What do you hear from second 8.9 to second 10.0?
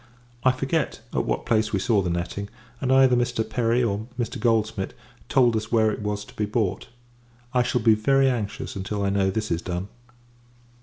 I know this is done.